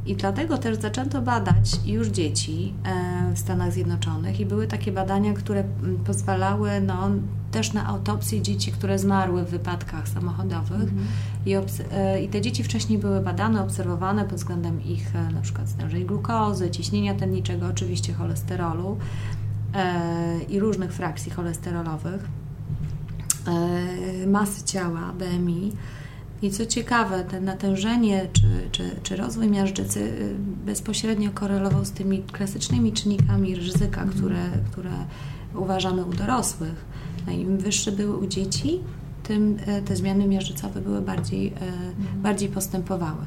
I 0.06 0.16
dlatego 0.16 0.58
też 0.58 0.78
zaczęto 0.78 1.22
badać 1.22 1.80
już 1.86 2.08
dzieci 2.08 2.74
e, 2.86 3.34
w 3.34 3.40
Stanach 3.40 3.74
Zjednoczonych 3.74 4.40
i 4.40 4.46
były 4.46 4.68
takie 4.68 4.92
badania, 4.92 5.34
które 5.34 5.64
pozwalały 6.06 6.82
no, 6.82 7.10
też 7.52 7.74
na 7.74 7.88
autopsję 7.88 8.42
dzieci, 8.42 8.72
które 8.72 9.00
zmarły 9.00 9.44
w 9.44 9.50
wypadkach 9.50 10.10
samochodowych. 10.10 10.82
Mhm. 10.82 11.08
I, 11.46 11.54
e, 11.92 12.22
I, 12.22 12.28
te 12.28 12.42
dzieci 12.42 12.64
wcześniej 12.64 13.00
były 13.00 13.22
badane, 13.22 13.64
obserwowane 13.64 14.26
pod 14.26 14.38
względem 14.38 14.84
ich 14.84 15.16
e, 15.16 15.34
na 15.34 15.42
przykład 15.42 15.70
stężeń 15.70 16.06
glukozy, 16.06 16.72
ciśnienia 16.72 17.16
tętniczego, 17.16 17.66
oczywiście 17.68 18.14
cholesterolu 18.14 18.98
i 20.50 20.60
różnych 20.60 20.94
frakcji 20.94 21.32
cholesterolowych. 21.32 22.30
E, 23.48 24.28
masy 24.28 24.66
ciała, 24.66 25.14
BMI. 25.20 25.72
I 26.42 26.52
co 26.52 26.66
ciekawe, 26.66 27.24
to 27.24 27.42
natężenie 27.42 28.28
czy, 28.34 28.48
czy, 28.72 28.84
czy 29.04 29.16
rozwój 29.16 29.48
miażdżycy 29.48 30.00
y, 30.00 30.36
bezpośrednio 30.66 31.32
korelował 31.32 31.86
z 31.86 31.92
tymi 31.92 32.24
klasycznymi 32.24 32.94
czynnikami 32.94 33.56
ryzyka, 33.56 34.02
mhm. 34.02 34.10
które, 34.10 34.44
które 34.72 34.92
uważamy 35.56 36.06
u 36.06 36.14
dorosłych. 36.14 36.86
No 37.28 37.34
Im 37.34 37.58
wyższe 37.58 37.92
były 37.92 38.18
u 38.18 38.28
dzieci, 38.28 38.80
tym 39.24 39.58
e, 39.66 39.82
te 39.82 39.96
zmiany 39.96 40.28
miażdżycowe 40.28 40.82
były 40.82 41.02
bardziej, 41.02 41.48
e, 41.48 41.52
mhm. 41.52 42.22
bardziej 42.22 42.50
postępowały. 42.50 43.26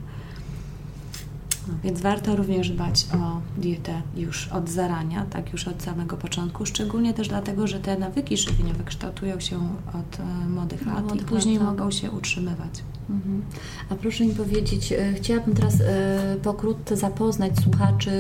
No, 1.69 1.75
więc 1.85 2.01
warto 2.01 2.37
również 2.37 2.71
dbać 2.71 3.07
o 3.15 3.41
dietę 3.61 4.03
już 4.17 4.49
od 4.49 4.71
zarania, 4.71 5.27
tak 5.31 5.53
już 5.53 5.69
od 5.69 5.83
samego 5.83 6.17
początku, 6.17 6.67
szczególnie 6.67 7.15
też 7.15 7.29
dlatego, 7.29 7.67
że 7.67 7.81
te 7.81 7.99
nawyki 7.99 8.37
żywieniowe 8.37 8.85
kształtują 8.85 9.41
się 9.41 9.57
od 9.89 10.21
e, 10.21 10.49
młodych 10.49 10.87
lat 10.87 11.05
młodych 11.05 11.23
i 11.23 11.25
później 11.25 11.57
lat, 11.59 11.67
tak. 11.67 11.77
mogą 11.79 11.91
się 11.91 12.11
utrzymywać. 12.11 12.83
Mhm. 13.11 13.43
A 13.91 13.95
proszę 13.95 14.25
mi 14.25 14.35
powiedzieć, 14.35 14.93
e, 14.93 15.15
chciałabym 15.15 15.55
teraz 15.55 15.81
e, 15.81 16.37
pokrótce 16.43 16.97
zapoznać 16.97 17.53
słuchaczy 17.63 18.11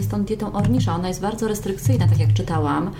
z 0.00 0.08
tą 0.08 0.24
dietą 0.24 0.52
Ornisza. 0.52 0.94
Ona 0.94 1.08
jest 1.08 1.20
bardzo 1.20 1.48
restrykcyjna, 1.48 2.08
tak 2.08 2.18
jak 2.18 2.32
czytałam. 2.32 2.90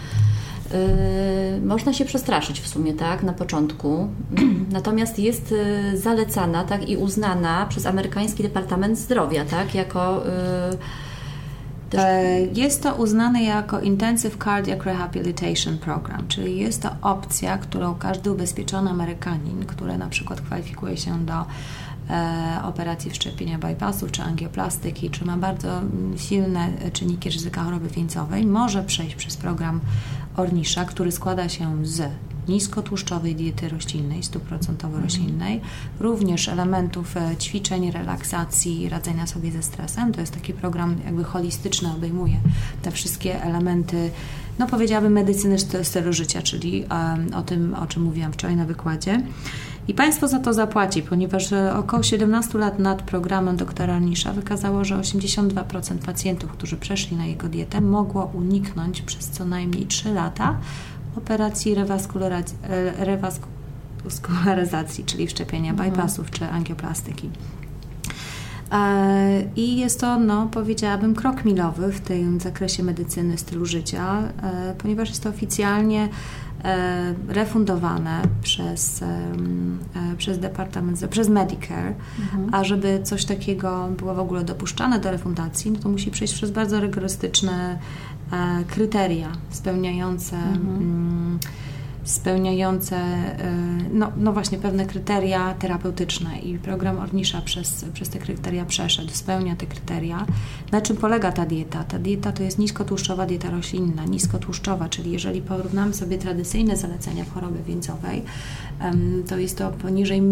Yy, 0.72 1.66
można 1.66 1.92
się 1.92 2.04
przestraszyć 2.04 2.60
w 2.60 2.68
sumie, 2.68 2.94
tak, 2.94 3.22
na 3.22 3.32
początku. 3.32 4.08
Natomiast 4.72 5.18
jest 5.18 5.50
yy, 5.50 5.98
zalecana, 5.98 6.64
tak, 6.64 6.88
i 6.88 6.96
uznana 6.96 7.66
przez 7.66 7.86
amerykański 7.86 8.42
Departament 8.42 8.98
Zdrowia, 8.98 9.44
tak, 9.44 9.74
jako 9.74 10.22
yy, 11.92 12.00
e, 12.00 12.40
jest 12.54 12.82
to 12.82 12.94
uznane 12.94 13.42
jako 13.42 13.80
Intensive 13.80 14.36
Cardiac 14.44 14.84
Rehabilitation 14.84 15.78
Program, 15.78 16.28
czyli 16.28 16.58
jest 16.58 16.82
to 16.82 16.90
opcja, 17.02 17.58
którą 17.58 17.94
każdy 17.94 18.32
ubezpieczony 18.32 18.90
Amerykanin, 18.90 19.66
który 19.66 19.98
na 19.98 20.08
przykład 20.08 20.40
kwalifikuje 20.40 20.96
się 20.96 21.26
do 21.26 21.44
operacji 22.64 23.10
wszczepienia 23.10 23.58
bypassów 23.58 24.12
czy 24.12 24.22
angioplastyki, 24.22 25.10
czy 25.10 25.24
ma 25.24 25.36
bardzo 25.36 25.80
silne 26.16 26.68
czynniki 26.92 27.30
ryzyka 27.30 27.64
choroby 27.64 27.88
wieńcowej, 27.88 28.46
może 28.46 28.82
przejść 28.82 29.14
przez 29.14 29.36
program 29.36 29.80
Ornisza, 30.36 30.84
który 30.84 31.12
składa 31.12 31.48
się 31.48 31.86
z 31.86 32.10
niskotłuszczowej 32.48 33.34
diety 33.34 33.68
roślinnej, 33.68 34.22
stuprocentowo 34.22 34.94
mhm. 34.94 35.04
roślinnej, 35.04 35.60
również 36.00 36.48
elementów 36.48 37.16
e, 37.16 37.36
ćwiczeń, 37.36 37.90
relaksacji, 37.90 38.88
radzenia 38.88 39.26
sobie 39.26 39.52
ze 39.52 39.62
stresem. 39.62 40.12
To 40.12 40.20
jest 40.20 40.34
taki 40.34 40.52
program 40.52 40.96
jakby 41.04 41.24
holistyczny, 41.24 41.92
obejmuje 41.92 42.36
te 42.82 42.90
wszystkie 42.90 43.42
elementy, 43.42 44.10
no 44.58 44.66
powiedziałabym 44.66 45.12
medycyny 45.12 45.56
stylu 45.82 46.12
życia, 46.12 46.42
czyli 46.42 46.84
um, 46.90 47.34
o 47.34 47.42
tym, 47.42 47.74
o 47.74 47.86
czym 47.86 48.02
mówiłam 48.02 48.32
wczoraj 48.32 48.56
na 48.56 48.64
wykładzie. 48.64 49.22
I 49.88 49.94
państwo 49.94 50.28
za 50.28 50.38
to 50.38 50.52
zapłaci, 50.52 51.02
ponieważ 51.02 51.52
e, 51.52 51.76
około 51.76 52.02
17 52.02 52.58
lat 52.58 52.78
nad 52.78 53.02
programem 53.02 53.56
doktora 53.56 53.98
Nisza 53.98 54.32
wykazało, 54.32 54.84
że 54.84 54.96
82% 54.96 55.98
pacjentów, 55.98 56.52
którzy 56.52 56.76
przeszli 56.76 57.16
na 57.16 57.26
jego 57.26 57.48
dietę, 57.48 57.80
mogło 57.80 58.30
uniknąć 58.34 59.02
przez 59.02 59.30
co 59.30 59.44
najmniej 59.44 59.86
3 59.86 60.12
lata 60.12 60.56
operacji 61.16 61.72
e, 61.72 61.74
rewaskularyzacji, 63.04 65.04
czyli 65.04 65.26
wszczepienia 65.26 65.70
mhm. 65.70 65.90
bypassów 65.90 66.30
czy 66.30 66.44
angioplastyki. 66.44 67.30
E, 68.72 69.42
I 69.56 69.76
jest 69.76 70.00
to, 70.00 70.18
no, 70.18 70.46
powiedziałabym, 70.46 71.14
krok 71.14 71.44
milowy 71.44 71.92
w 71.92 72.00
tym 72.00 72.40
zakresie 72.40 72.82
medycyny 72.82 73.38
stylu 73.38 73.66
życia, 73.66 74.22
ponieważ 74.78 75.08
jest 75.08 75.22
to 75.22 75.28
oficjalnie 75.28 76.08
E, 76.64 77.14
refundowane 77.28 78.22
przez, 78.42 79.02
e, 79.02 80.16
przez 80.16 80.38
Departament, 80.38 81.06
przez 81.06 81.28
Medicare, 81.28 81.94
mhm. 82.20 82.54
a 82.54 82.64
żeby 82.64 83.00
coś 83.04 83.24
takiego 83.24 83.88
było 83.98 84.14
w 84.14 84.18
ogóle 84.18 84.44
dopuszczane 84.44 85.00
do 85.00 85.10
refundacji, 85.10 85.70
no 85.70 85.78
to 85.78 85.88
musi 85.88 86.10
przejść 86.10 86.34
przez 86.34 86.50
bardzo 86.50 86.80
rygorystyczne 86.80 87.78
e, 88.32 88.64
kryteria 88.64 89.32
spełniające 89.50 90.36
mhm. 90.36 91.38
Spełniające 92.04 92.96
e, 92.96 93.56
no, 93.92 94.12
no 94.16 94.32
właśnie 94.32 94.58
pewne 94.58 94.86
kryteria 94.86 95.54
terapeutyczne 95.54 96.38
i 96.38 96.58
program 96.58 96.98
Ornisza 96.98 97.40
przez, 97.40 97.84
przez 97.92 98.08
te 98.08 98.18
kryteria 98.18 98.64
przeszedł, 98.64 99.10
spełnia 99.12 99.56
te 99.56 99.66
kryteria. 99.66 100.26
Na 100.72 100.80
czym 100.80 100.96
polega 100.96 101.32
ta 101.32 101.46
dieta? 101.46 101.84
Ta 101.84 101.98
dieta 101.98 102.32
to 102.32 102.42
jest 102.42 102.58
niskotłuszczowa 102.58 103.26
dieta 103.26 103.50
roślinna, 103.50 104.04
niskotłuszczowa, 104.04 104.88
czyli 104.88 105.12
jeżeli 105.12 105.42
porównamy 105.42 105.94
sobie 105.94 106.18
tradycyjne 106.18 106.76
zalecenia 106.76 107.24
w 107.24 107.34
chorobie 107.34 107.62
wieńcowej, 107.62 108.22
to 109.28 109.38
jest 109.38 109.58
to 109.58 109.70
poniżej 109.70 110.22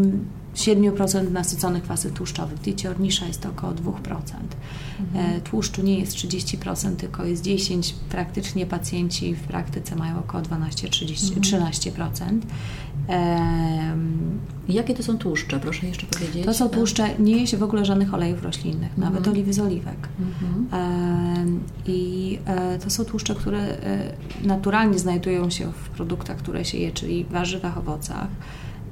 7% 0.54 1.30
nasyconych 1.30 1.82
kwasów 1.82 2.12
tłuszczowych. 2.12 2.58
W 2.58 2.62
diecie 2.62 2.90
Ornisza 2.90 3.26
jest 3.26 3.40
to 3.40 3.48
około 3.48 3.72
2%. 3.72 3.92
Mhm. 5.00 5.36
E, 5.36 5.40
tłuszczu 5.40 5.82
nie 5.82 5.98
jest 5.98 6.12
30%, 6.12 6.96
tylko 6.96 7.24
jest 7.24 7.44
10%. 7.44 7.94
Praktycznie 8.08 8.66
pacjenci 8.66 9.34
w 9.34 9.40
praktyce 9.40 9.96
mają 9.96 10.18
około 10.18 10.42
12-13%. 10.42 12.10
Mhm. 12.20 12.40
Jakie 14.68 14.94
to 14.94 15.02
są 15.02 15.18
tłuszcze, 15.18 15.60
proszę 15.60 15.86
jeszcze 15.86 16.06
powiedzieć? 16.06 16.44
To 16.44 16.54
są 16.54 16.68
tłuszcze, 16.68 17.08
nie 17.18 17.36
je 17.36 17.46
się 17.46 17.56
w 17.56 17.62
ogóle 17.62 17.84
żadnych 17.84 18.14
olejów 18.14 18.42
roślinnych, 18.42 18.90
mhm. 18.92 19.12
nawet 19.12 19.28
oliwy 19.28 19.52
z 19.52 19.58
oliwek. 19.58 20.08
Mhm. 20.20 21.60
I 21.86 22.38
e, 22.46 22.78
to 22.78 22.90
są 22.90 23.04
tłuszcze, 23.04 23.34
które 23.34 23.58
e, 23.58 24.12
naturalnie 24.42 24.98
znajdują 24.98 25.50
się 25.50 25.72
w 25.72 25.88
produktach, 25.88 26.36
które 26.36 26.64
się 26.64 26.78
je, 26.78 26.92
czyli 26.92 27.24
warzywach, 27.24 27.78
owocach. 27.78 28.28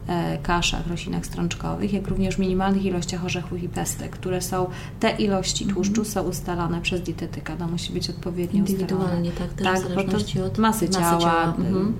E, 0.09 0.39
kaszach, 0.39 0.87
roślinach 0.87 1.27
strączkowych, 1.27 1.93
jak 1.93 2.09
również 2.09 2.37
w 2.37 2.39
minimalnych 2.39 2.85
ilościach 2.85 3.25
orzechów 3.25 3.63
i 3.63 3.69
pestek, 3.69 4.11
które 4.11 4.43
są, 4.43 4.67
te 5.01 5.11
ilości 5.11 5.65
mhm. 5.65 5.75
tłuszczu 5.75 6.05
są 6.05 6.23
ustalane 6.23 6.81
przez 6.81 7.01
dietetyka, 7.01 7.57
to 7.57 7.67
musi 7.67 7.93
być 7.93 8.11
odpowiednio 8.11 8.59
Indywidualnie, 8.59 9.31
ustalone. 9.31 9.55
tak, 9.57 9.83
tak, 9.83 9.95
bo 9.95 10.13
to 10.13 10.45
od 10.47 10.59
masy 10.59 10.89
ciała, 10.89 11.11
masy 11.11 11.23
ciała. 11.23 11.55
Mhm. 11.59 11.95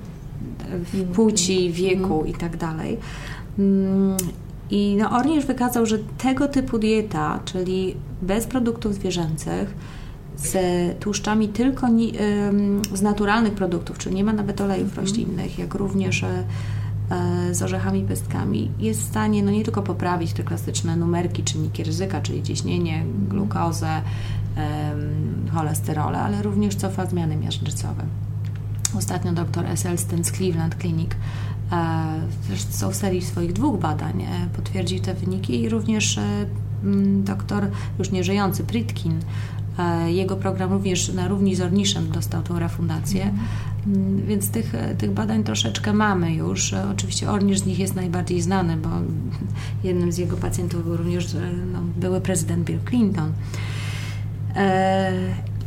płci, 1.13 1.71
wieku 1.71 2.13
mhm. 2.13 2.27
i 2.27 2.33
tak 2.33 2.57
dalej. 2.57 2.97
Mm, 3.59 4.17
I 4.69 4.95
no, 4.99 5.11
Ornisz 5.11 5.45
wykazał, 5.45 5.85
że 5.85 5.99
tego 6.17 6.47
typu 6.47 6.79
dieta, 6.79 7.39
czyli 7.45 7.95
bez 8.21 8.47
produktów 8.47 8.93
zwierzęcych, 8.93 9.73
z 10.37 10.55
tłuszczami 10.99 11.49
tylko 11.49 11.87
z 12.93 13.01
naturalnych 13.01 13.53
produktów, 13.53 13.97
czyli 13.97 14.15
nie 14.15 14.23
ma 14.23 14.33
nawet 14.33 14.61
olejów 14.61 14.97
roślinnych, 14.97 15.59
jak 15.59 15.73
również 15.73 16.23
E, 16.23 16.43
z 17.51 17.61
orzechami 17.61 18.03
pestkami 18.03 18.71
jest 18.79 19.01
w 19.01 19.05
stanie 19.05 19.43
no 19.43 19.51
nie 19.51 19.63
tylko 19.63 19.83
poprawić 19.83 20.33
te 20.33 20.43
klasyczne 20.43 20.95
numerki, 20.95 21.43
czynniki 21.43 21.83
ryzyka, 21.83 22.21
czyli 22.21 22.43
ciśnienie, 22.43 23.05
glukozę, 23.29 24.01
cholesterole, 25.53 26.19
ale 26.19 26.41
również 26.41 26.75
cofa 26.75 27.05
zmiany 27.05 27.37
miażdżycowe. 27.37 28.03
Ostatnio 28.97 29.33
dr 29.33 29.65
S. 29.65 29.85
Elston 29.85 30.23
z 30.23 30.31
Cleveland 30.31 30.75
Clinic 30.75 31.11
zresztą 32.47 32.89
w 32.89 32.95
serii 32.95 33.21
swoich 33.21 33.53
dwóch 33.53 33.79
badań 33.79 34.25
potwierdził 34.55 34.99
te 34.99 35.13
wyniki 35.13 35.61
i 35.61 35.69
również 35.69 36.19
doktor 37.23 37.67
już 37.99 38.11
nieżyjący 38.11 38.63
Pritkin 38.63 39.19
jego 40.07 40.35
program 40.35 40.71
również 40.71 41.13
na 41.13 41.27
równi 41.27 41.55
z 41.55 41.61
Orniszem 41.61 42.11
dostał 42.11 42.43
tą 42.43 42.59
refundację, 42.59 43.33
mm, 43.87 44.25
więc 44.25 44.51
tych, 44.51 44.73
tych 44.97 45.11
badań 45.11 45.43
troszeczkę 45.43 45.93
mamy 45.93 46.33
już. 46.33 46.73
Oczywiście 46.73 47.29
Ornisz 47.29 47.59
z 47.59 47.65
nich 47.65 47.79
jest 47.79 47.95
najbardziej 47.95 48.41
znany, 48.41 48.77
bo 48.77 48.89
jednym 49.87 50.11
z 50.11 50.17
jego 50.17 50.37
pacjentów 50.37 50.83
był 50.83 50.97
również 50.97 51.35
no, 51.73 51.79
były 51.97 52.21
prezydent 52.21 52.65
Bill 52.65 52.79
Clinton. 52.89 53.31
E, 54.55 55.11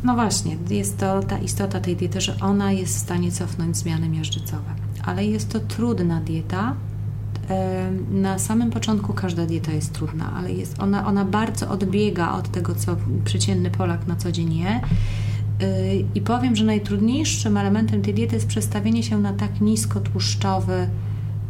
no 0.03 0.15
właśnie, 0.15 0.57
jest 0.69 0.97
to 0.97 1.23
ta 1.23 1.37
istota 1.37 1.79
tej 1.79 1.95
diety, 1.95 2.21
że 2.21 2.35
ona 2.41 2.71
jest 2.71 2.95
w 2.95 2.99
stanie 2.99 3.31
cofnąć 3.31 3.77
zmiany 3.77 4.09
miażdżycowe. 4.09 4.73
Ale 5.05 5.25
jest 5.25 5.49
to 5.49 5.59
trudna 5.59 6.21
dieta. 6.21 6.75
Na 8.11 8.39
samym 8.39 8.71
początku 8.71 9.13
każda 9.13 9.45
dieta 9.45 9.71
jest 9.71 9.93
trudna, 9.93 10.33
ale 10.35 10.51
jest 10.51 10.79
ona, 10.79 11.07
ona 11.07 11.25
bardzo 11.25 11.69
odbiega 11.69 12.31
od 12.31 12.51
tego, 12.51 12.75
co 12.75 12.95
przeciętny 13.25 13.71
Polak 13.71 14.07
na 14.07 14.15
co 14.15 14.31
dzień 14.31 14.53
je. 14.53 14.69
E, 14.69 15.95
I 16.15 16.21
powiem, 16.21 16.55
że 16.55 16.65
najtrudniejszym 16.65 17.57
elementem 17.57 18.01
tej 18.01 18.13
diety 18.13 18.35
jest 18.35 18.47
przestawienie 18.47 19.03
się 19.03 19.17
na 19.17 19.33
tak 19.33 19.61
nisko 19.61 19.99
tłuszczowy, 19.99 20.87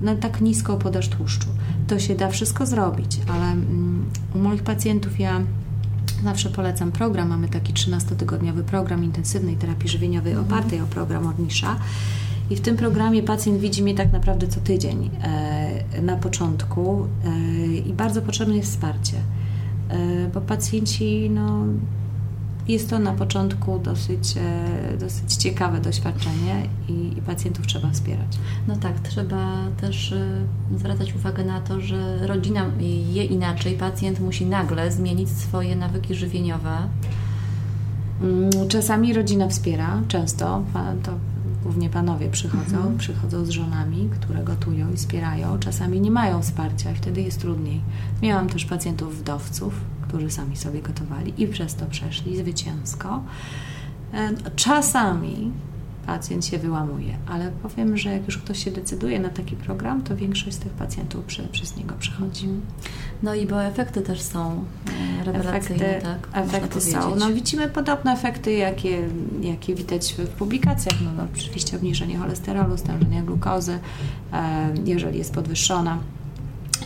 na 0.01 0.15
tak 0.15 0.41
niską 0.41 0.77
podaż 0.77 1.09
tłuszczu. 1.09 1.47
To 1.88 2.00
się 2.00 2.15
da 2.15 2.29
wszystko 2.29 2.65
zrobić, 2.65 3.19
ale 3.27 3.51
mm, 3.51 4.05
u 4.35 4.39
moich 4.39 4.63
pacjentów 4.63 5.19
ja 5.19 5.41
Zawsze 6.23 6.50
polecam 6.50 6.91
program. 6.91 7.29
Mamy 7.29 7.47
taki 7.47 7.73
13-tygodniowy 7.73 8.63
program 8.63 9.03
intensywnej 9.03 9.55
terapii 9.55 9.89
żywieniowej 9.89 10.33
mhm. 10.33 10.47
opartej 10.47 10.81
o 10.81 10.85
program 10.85 11.27
Ornisza. 11.27 11.75
I 12.50 12.55
w 12.55 12.62
tym 12.62 12.77
programie 12.77 13.23
pacjent 13.23 13.59
widzi 13.59 13.83
mnie 13.83 13.95
tak 13.95 14.13
naprawdę 14.13 14.47
co 14.47 14.59
tydzień 14.59 15.09
e, 15.23 16.01
na 16.01 16.15
początku 16.15 17.07
e, 17.25 17.75
i 17.75 17.93
bardzo 17.93 18.21
potrzebne 18.21 18.55
jest 18.55 18.71
wsparcie, 18.71 19.17
e, 19.89 19.97
bo 20.33 20.41
pacjenci 20.41 21.29
no, 21.29 21.63
jest 22.67 22.89
to 22.89 23.00
na 23.00 23.13
początku 23.13 23.79
dosyć, 23.79 24.35
dosyć 25.00 25.35
ciekawe 25.35 25.81
doświadczenie 25.81 26.67
i, 26.89 27.17
i, 27.17 27.21
pacjentów 27.21 27.67
trzeba 27.67 27.89
wspierać. 27.91 28.39
No 28.67 28.75
tak, 28.75 29.00
trzeba 29.00 29.57
też 29.81 30.15
zwracać 30.77 31.15
uwagę 31.15 31.45
na 31.45 31.62
to, 31.62 31.81
że 31.81 32.27
rodzina 32.27 32.65
je 33.13 33.25
inaczej, 33.25 33.73
pacjent 33.77 34.19
musi 34.19 34.45
nagle 34.45 34.91
zmienić 34.91 35.29
swoje 35.29 35.75
nawyki 35.75 36.15
żywieniowe. 36.15 36.77
Mm, 38.21 38.50
czasami 38.69 39.13
rodzina 39.13 39.50
wspiera, 39.50 40.01
często 40.07 40.63
to 41.03 41.12
głównie 41.63 41.89
panowie 41.89 42.29
przychodzą, 42.29 42.77
mhm. 42.77 42.98
przychodzą 42.98 43.46
z 43.46 43.50
żonami, 43.50 44.10
które 44.20 44.43
gotują 44.43 44.93
i 44.93 44.98
wspierają. 44.98 45.60
Czasami 45.60 46.01
nie 46.01 46.12
mają 46.12 46.41
wsparcia 46.41 46.91
i 46.91 46.96
wtedy 46.96 47.22
jest 47.22 47.39
trudniej. 47.39 47.82
Miałam 48.22 48.50
też 48.50 48.65
pacjentów 48.65 49.20
wdowców, 49.20 49.74
którzy 50.08 50.32
sami 50.32 50.58
sobie 50.58 50.82
gotowali 50.82 51.34
i 51.38 51.48
przez 51.48 51.75
to 51.75 51.86
przeszli 51.86 52.38
zwycięsko. 52.38 53.24
E, 54.13 54.32
czasami 54.55 55.51
pacjent 56.05 56.45
się 56.45 56.57
wyłamuje, 56.57 57.17
ale 57.27 57.51
powiem, 57.51 57.98
że 57.98 58.13
jak 58.13 58.25
już 58.25 58.38
ktoś 58.38 58.63
się 58.63 58.72
decyduje 58.72 59.19
na 59.19 59.29
taki 59.29 59.55
program, 59.55 60.01
to 60.01 60.15
większość 60.15 60.55
z 60.55 60.60
tych 60.60 60.72
pacjentów 60.72 61.25
przy, 61.25 61.43
przez 61.43 61.77
niego 61.77 61.95
przychodzi. 62.00 62.48
No 63.24 63.36
i 63.36 63.45
bo 63.45 63.63
efekty 63.63 64.01
też 64.01 64.22
są 64.22 64.65
e, 65.22 65.24
rewelacyjne, 65.24 65.86
efekty, 65.86 66.07
tak? 66.07 66.43
Efekty 66.45 66.81
są. 66.81 67.15
No 67.15 67.33
widzimy 67.33 67.69
podobne 67.69 68.12
efekty, 68.13 68.51
jakie, 68.53 69.10
jakie 69.41 69.75
widać 69.75 70.13
w 70.13 70.27
publikacjach. 70.27 71.01
No, 71.01 71.12
no 71.17 71.27
oczywiście 71.36 71.77
obniżenie 71.77 72.17
cholesterolu, 72.17 72.77
stężenie 72.77 73.24
glukozy, 73.24 73.79
e, 74.33 74.74
jeżeli 74.85 75.18
jest 75.18 75.33
podwyższona 75.33 75.98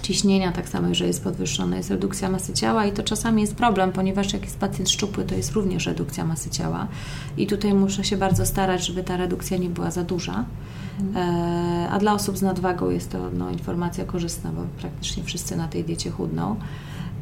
ciśnienia, 0.08 0.52
tak 0.52 0.70
samo, 0.70 0.88
jeżeli 0.88 1.08
jest 1.08 1.24
podwyższone, 1.24 1.78
jest 1.78 1.90
redukcja 1.90 2.30
masy 2.30 2.54
ciała 2.54 2.86
i 2.86 2.92
to 2.92 3.04
czasami 3.04 3.42
jest 3.42 3.56
problem, 3.56 3.92
ponieważ 3.92 4.34
jak 4.34 4.42
jest 4.42 4.60
pacjent 4.60 4.90
szczupły, 4.90 5.24
to 5.24 5.36
jest 5.36 5.52
również 5.52 5.86
redukcja 5.86 6.26
masy 6.26 6.50
ciała 6.50 6.88
i 7.38 7.48
tutaj 7.48 7.74
muszę 7.74 8.04
się 8.04 8.18
bardzo 8.18 8.46
starać, 8.46 8.86
żeby 8.86 9.04
ta 9.04 9.18
redukcja 9.18 9.58
nie 9.58 9.70
była 9.70 9.92
za 9.92 10.04
duża. 10.04 10.46
E, 11.16 11.90
a 11.92 12.00
dla 12.00 12.14
osób 12.14 12.38
z 12.38 12.42
nadwagą 12.42 12.90
jest 12.90 13.12
to 13.12 13.30
no, 13.34 13.50
informacja 13.50 14.06
korzystna, 14.06 14.52
bo 14.52 14.62
praktycznie 14.80 15.24
wszyscy 15.24 15.56
na 15.56 15.68
tej 15.68 15.84
diecie 15.84 16.12
chudną. 16.12 16.56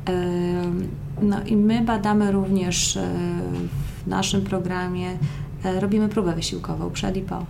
E, 0.09 0.13
no 1.21 1.43
i 1.43 1.55
my 1.55 1.81
badamy 1.81 2.31
również 2.31 2.97
e, 2.97 3.09
w 4.05 4.07
naszym 4.07 4.41
programie, 4.41 5.17
robimy 5.79 6.09
próbę 6.09 6.35
wysiłkową 6.35 6.91
przed 6.91 7.17
i 7.17 7.21
po 7.21 7.45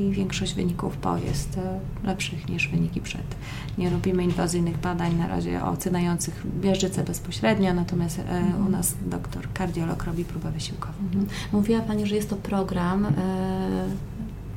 i 0.00 0.10
większość 0.10 0.54
wyników 0.54 0.96
po 0.96 1.16
jest 1.16 1.58
e, 1.58 1.80
lepszych 2.04 2.48
niż 2.48 2.68
wyniki 2.68 3.00
przed. 3.00 3.36
Nie 3.78 3.90
robimy 3.90 4.24
inwazyjnych 4.24 4.78
badań 4.78 5.14
na 5.14 5.28
razie 5.28 5.64
oceniających 5.64 6.42
bieżczycę 6.60 7.04
bezpośrednio, 7.04 7.74
natomiast 7.74 8.18
mhm. 8.18 8.66
u 8.66 8.70
nas 8.70 8.94
doktor 9.06 9.52
kardiolog 9.52 10.04
robi 10.04 10.24
próbę 10.24 10.50
wysiłkową. 10.50 10.98
Mhm. 11.04 11.26
Mówiła 11.52 11.80
Pani, 11.80 12.06
że 12.06 12.16
jest 12.16 12.30
to 12.30 12.36
program 12.36 13.06
e, 13.06 13.10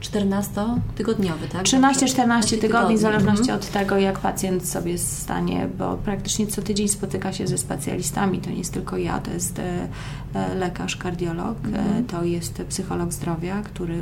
14-tygodniowy, 0.01 1.47
tak? 1.51 1.63
13-14 1.63 2.57
tygodni, 2.61 2.97
w 2.97 2.99
zależności 2.99 3.41
mhm. 3.51 3.59
od 3.59 3.71
tego, 3.71 3.97
jak 3.97 4.19
pacjent 4.19 4.67
sobie 4.67 4.97
stanie, 4.97 5.67
bo 5.77 5.97
praktycznie 5.97 6.47
co 6.47 6.61
tydzień 6.61 6.87
spotyka 6.87 7.33
się 7.33 7.47
ze 7.47 7.57
specjalistami. 7.57 8.39
To 8.39 8.49
nie 8.49 8.57
jest 8.57 8.73
tylko 8.73 8.97
ja, 8.97 9.19
to 9.19 9.31
jest 9.31 9.59
e, 9.59 9.87
e, 10.33 10.55
lekarz, 10.55 10.95
kardiolog, 10.95 11.57
e, 11.63 11.67
mhm. 11.67 12.05
to 12.05 12.23
jest 12.23 12.63
psycholog 12.69 13.13
zdrowia, 13.13 13.61
który 13.61 13.99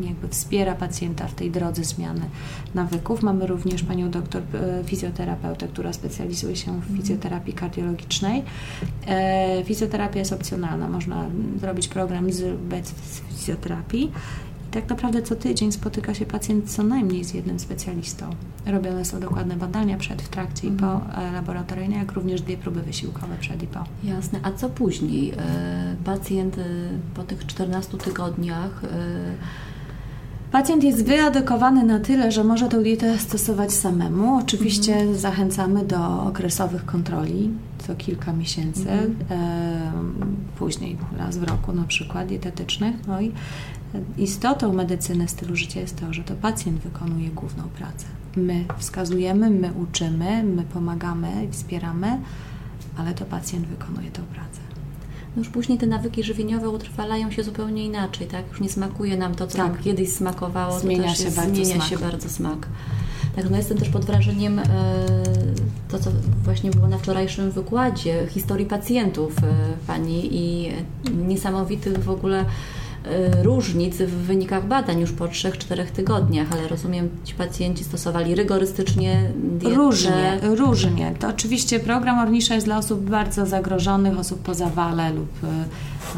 jakby 0.00 0.28
wspiera 0.28 0.74
pacjenta 0.74 1.26
w 1.26 1.34
tej 1.34 1.50
drodze 1.50 1.84
zmiany 1.84 2.22
nawyków. 2.74 3.22
Mamy 3.22 3.46
również 3.46 3.82
panią 3.82 4.10
doktor 4.10 4.42
fizjoterapeutę, 4.84 5.68
która 5.68 5.92
specjalizuje 5.92 6.56
się 6.56 6.72
w 6.72 6.74
mhm. 6.74 6.96
fizjoterapii 6.96 7.52
kardiologicznej. 7.54 8.42
Fizjoterapia 9.64 10.18
jest 10.18 10.32
opcjonalna, 10.32 10.88
można 10.88 11.24
zrobić 11.60 11.88
program 11.88 12.32
z, 12.32 12.60
bez 12.60 12.94
fizjoterapii 13.28 14.12
tak 14.70 14.88
naprawdę 14.88 15.22
co 15.22 15.36
tydzień 15.36 15.72
spotyka 15.72 16.14
się 16.14 16.26
pacjent 16.26 16.70
co 16.70 16.82
najmniej 16.82 17.24
z 17.24 17.34
jednym 17.34 17.58
specjalistą. 17.58 18.30
Robione 18.66 19.04
są 19.04 19.20
dokładne 19.20 19.56
badania 19.56 19.96
przed, 19.96 20.22
w 20.22 20.28
trakcie 20.28 20.68
i 20.68 20.70
po 20.70 20.92
mhm. 20.92 21.28
e, 21.28 21.32
laboratoryjne, 21.32 21.96
jak 21.96 22.12
również 22.12 22.42
dwie 22.42 22.56
próby 22.56 22.82
wysiłkowe 22.82 23.36
przed 23.40 23.62
i 23.62 23.66
po. 23.66 23.84
Jasne. 24.04 24.40
A 24.42 24.52
co 24.52 24.68
później? 24.68 25.30
E, 25.30 25.96
pacjent 26.04 26.58
e, 26.58 26.64
po 27.14 27.22
tych 27.22 27.46
14 27.46 27.98
tygodniach 27.98 28.82
Pacjent 30.52 30.84
jest 30.84 31.04
wyedukowany 31.04 31.84
na 31.84 32.00
tyle, 32.00 32.32
że 32.32 32.44
może 32.44 32.68
tę 32.68 32.82
dietę 32.82 33.18
stosować 33.18 33.72
samemu. 33.72 34.36
Oczywiście 34.36 34.94
mhm. 34.94 35.18
zachęcamy 35.18 35.84
do 35.84 36.22
okresowych 36.22 36.84
kontroli 36.84 37.50
co 37.78 37.94
kilka 37.94 38.32
miesięcy, 38.32 38.90
mhm. 38.90 39.16
e, 39.30 39.92
później 40.58 40.96
raz 41.18 41.38
w 41.38 41.42
roku 41.42 41.72
na 41.72 41.84
przykład 41.84 42.28
dietetycznych. 42.28 42.96
No 43.06 43.20
i 43.20 43.32
istotą 44.18 44.72
medycyny 44.72 45.28
stylu 45.28 45.56
życia 45.56 45.80
jest 45.80 46.00
to, 46.00 46.12
że 46.12 46.24
to 46.24 46.34
pacjent 46.34 46.80
wykonuje 46.80 47.28
główną 47.30 47.62
pracę. 47.62 48.06
My 48.36 48.64
wskazujemy, 48.78 49.50
my 49.50 49.72
uczymy, 49.72 50.42
my 50.42 50.62
pomagamy 50.62 51.44
i 51.44 51.52
wspieramy, 51.52 52.20
ale 52.96 53.14
to 53.14 53.24
pacjent 53.24 53.66
wykonuje 53.66 54.10
tę 54.10 54.22
pracę. 54.22 54.60
No 55.36 55.40
już 55.40 55.48
później 55.48 55.78
te 55.78 55.86
nawyki 55.86 56.22
żywieniowe 56.22 56.68
utrwalają 56.68 57.30
się 57.30 57.42
zupełnie 57.42 57.84
inaczej, 57.84 58.26
tak? 58.26 58.48
Już 58.48 58.60
nie 58.60 58.68
smakuje 58.68 59.16
nam 59.16 59.34
to, 59.34 59.46
co 59.46 59.56
tak. 59.56 59.72
nam 59.72 59.82
kiedyś 59.82 60.12
smakowało, 60.12 60.80
zmienia, 60.80 61.14
się, 61.14 61.30
bardzo 61.30 61.54
zmienia 61.54 61.74
smak. 61.74 61.88
się 61.88 61.98
bardzo 61.98 62.28
smak. 62.28 62.66
Tak, 63.36 63.50
no 63.50 63.56
jestem 63.56 63.78
też 63.78 63.88
pod 63.88 64.04
wrażeniem 64.04 64.58
e, 64.58 64.64
to, 65.88 65.98
co 65.98 66.10
właśnie 66.44 66.70
było 66.70 66.88
na 66.88 66.98
wczorajszym 66.98 67.50
wykładzie 67.50 68.26
historii 68.30 68.66
pacjentów 68.66 69.38
e, 69.38 69.42
Pani 69.86 70.36
i 70.36 70.72
niesamowitych 71.26 72.04
w 72.04 72.10
ogóle 72.10 72.44
różnic 73.42 73.96
w 73.96 74.10
wynikach 74.10 74.66
badań 74.66 75.00
już 75.00 75.12
po 75.12 75.24
3-4 75.24 75.86
tygodniach, 75.86 76.52
ale 76.52 76.68
rozumiem, 76.68 77.08
ci 77.24 77.34
pacjenci 77.34 77.84
stosowali 77.84 78.34
rygorystycznie 78.34 79.30
dietę. 79.36 79.76
Różnie, 79.76 80.40
różnie. 80.42 81.14
To 81.18 81.28
oczywiście 81.28 81.80
program 81.80 82.18
Ornisza 82.18 82.54
jest 82.54 82.66
dla 82.66 82.78
osób 82.78 83.00
bardzo 83.10 83.46
zagrożonych, 83.46 84.18
osób 84.18 84.42
po 84.42 84.54
zawale 84.54 85.12
lub 85.12 85.44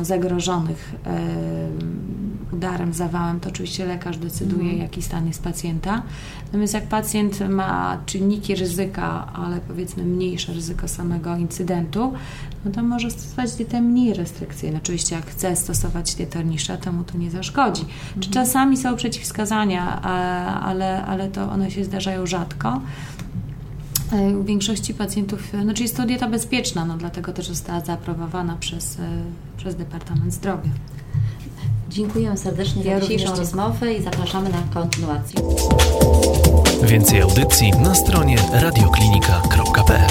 y, 0.00 0.04
zagrożonych 0.04 0.94
y, 1.06 2.29
udarem, 2.60 2.92
zawałem. 2.92 3.40
To 3.40 3.48
oczywiście 3.48 3.86
lekarz 3.86 4.18
decyduje, 4.18 4.62
mhm. 4.62 4.78
jaki 4.78 5.02
stan 5.02 5.26
jest 5.26 5.42
pacjenta. 5.42 6.02
Natomiast 6.46 6.74
jak 6.74 6.84
pacjent 6.88 7.40
ma 7.48 7.98
czynniki 8.06 8.54
ryzyka, 8.54 9.32
ale 9.34 9.60
powiedzmy 9.60 10.02
mniejsze 10.02 10.52
ryzyko 10.52 10.88
samego 10.88 11.36
incydentu, 11.36 12.12
no 12.64 12.70
to 12.70 12.82
może 12.82 13.10
stosować 13.10 13.52
dietę 13.52 13.80
mniej 13.80 14.14
restrykcyjną. 14.14 14.78
Oczywiście 14.78 15.14
jak 15.14 15.26
chce 15.26 15.56
stosować 15.56 16.14
dietę 16.14 16.38
Ornisza, 16.38 16.76
to 16.76 16.92
mu 16.92 17.04
to 17.04 17.18
nie 17.18 17.30
zaszkodzi. 17.30 17.82
Mhm. 17.82 18.20
Czy 18.20 18.30
czasami 18.30 18.76
są 18.76 18.96
przeciwwskazania, 18.96 20.02
ale, 20.62 21.04
ale 21.04 21.28
to 21.28 21.50
one 21.50 21.70
się 21.70 21.84
zdarzają 21.84 22.26
rzadko. 22.26 22.80
E, 24.12 24.36
u 24.38 24.44
większości 24.44 24.94
pacjentów, 24.94 25.54
e, 25.54 25.62
znaczy 25.62 25.82
jest 25.82 25.96
to 25.96 26.06
dieta 26.06 26.28
bezpieczna, 26.28 26.84
no 26.84 26.96
dlatego 26.96 27.32
też 27.32 27.48
została 27.48 27.80
zaaprobowana 27.80 28.56
przez, 28.60 28.98
e, 28.98 29.02
przez 29.56 29.74
Departament 29.76 30.34
Zdrowia. 30.34 30.70
Dziękuję 31.90 32.36
serdecznie 32.36 32.84
Ja 32.84 33.00
za 33.00 33.06
dzisiejszą 33.06 33.36
rozmowę 33.36 33.92
i 33.92 34.02
zapraszamy 34.02 34.50
na 34.50 34.62
kontynuację. 34.74 35.40
Więcej 36.82 37.20
audycji 37.20 37.70
na 37.70 37.94
stronie 37.94 38.36
radioklinika.pl 38.52 40.10